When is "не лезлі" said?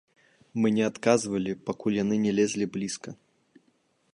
2.25-2.65